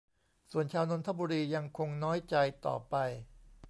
[0.51, 2.95] ส่วนชาวนนทบุรียังคงน้อยใจต่อไป